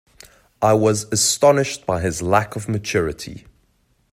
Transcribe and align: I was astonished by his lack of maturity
I 0.63 0.73
was 0.73 1.03
astonished 1.13 1.85
by 1.85 2.01
his 2.01 2.23
lack 2.23 2.55
of 2.55 2.67
maturity 2.67 3.45